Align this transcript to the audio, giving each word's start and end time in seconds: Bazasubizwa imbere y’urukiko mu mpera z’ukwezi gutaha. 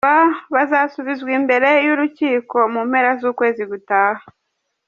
Bazasubizwa 0.53 1.29
imbere 1.39 1.69
y’urukiko 1.85 2.57
mu 2.73 2.81
mpera 2.89 3.11
z’ukwezi 3.19 3.63
gutaha. 3.71 4.23